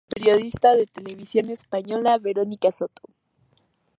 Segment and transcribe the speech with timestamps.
[0.09, 3.03] Fue padre de la periodista de Televisión Española Verónica Soto.